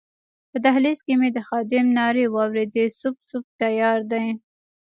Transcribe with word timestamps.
په 0.51 0.57
دهلېز 0.65 0.99
کې 1.05 1.13
مې 1.19 1.29
د 1.33 1.39
خادم 1.47 1.85
نارې 1.99 2.25
واورېدې 2.29 2.85
سوپ، 2.99 3.17
سوپ 3.29 3.45
تیار 3.59 3.99
دی. 4.11 4.27